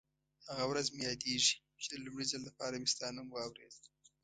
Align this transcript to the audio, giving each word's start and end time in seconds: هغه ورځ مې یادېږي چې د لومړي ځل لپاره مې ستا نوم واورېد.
هغه 0.47 0.63
ورځ 0.69 0.87
مې 0.93 1.01
یادېږي 1.09 1.53
چې 1.79 1.85
د 1.91 1.93
لومړي 2.03 2.25
ځل 2.31 2.41
لپاره 2.49 2.75
مې 2.81 2.87
ستا 2.93 3.07
نوم 3.15 3.27
واورېد. 3.31 3.75